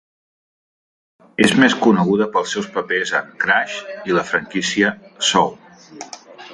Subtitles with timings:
[1.47, 3.79] És més coneguda pels seus papers en "Crash"
[4.11, 4.95] i la franquícia
[5.33, 5.57] "Saw".